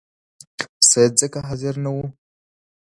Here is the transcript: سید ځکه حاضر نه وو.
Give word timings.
سید 0.89 1.11
ځکه 1.21 1.39
حاضر 1.47 1.73
نه 1.83 1.89
وو. 1.95 2.05